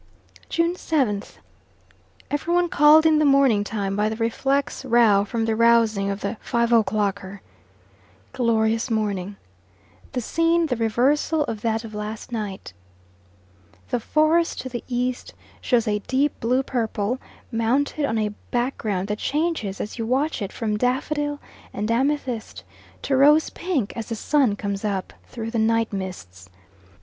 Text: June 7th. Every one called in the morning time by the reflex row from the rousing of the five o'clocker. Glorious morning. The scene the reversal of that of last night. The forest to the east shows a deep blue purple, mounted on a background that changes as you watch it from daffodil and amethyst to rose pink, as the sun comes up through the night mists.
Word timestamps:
June 0.49 0.73
7th. 0.73 1.33
Every 2.31 2.51
one 2.51 2.69
called 2.69 3.05
in 3.05 3.19
the 3.19 3.23
morning 3.23 3.63
time 3.63 3.95
by 3.95 4.09
the 4.09 4.15
reflex 4.15 4.83
row 4.83 5.23
from 5.23 5.45
the 5.45 5.55
rousing 5.55 6.09
of 6.09 6.21
the 6.21 6.37
five 6.41 6.71
o'clocker. 6.73 7.41
Glorious 8.33 8.89
morning. 8.89 9.35
The 10.13 10.19
scene 10.21 10.65
the 10.65 10.75
reversal 10.75 11.43
of 11.43 11.61
that 11.61 11.83
of 11.83 11.93
last 11.93 12.31
night. 12.31 12.73
The 13.89 13.99
forest 13.99 14.59
to 14.61 14.69
the 14.69 14.83
east 14.87 15.35
shows 15.61 15.87
a 15.87 15.99
deep 15.99 16.33
blue 16.39 16.63
purple, 16.63 17.19
mounted 17.51 18.05
on 18.05 18.17
a 18.17 18.33
background 18.49 19.07
that 19.09 19.19
changes 19.19 19.79
as 19.79 19.99
you 19.99 20.07
watch 20.07 20.41
it 20.41 20.51
from 20.51 20.77
daffodil 20.77 21.39
and 21.73 21.91
amethyst 21.91 22.63
to 23.03 23.15
rose 23.15 23.51
pink, 23.51 23.93
as 23.95 24.09
the 24.09 24.15
sun 24.15 24.55
comes 24.55 24.83
up 24.83 25.13
through 25.27 25.51
the 25.51 25.59
night 25.59 25.93
mists. 25.93 26.49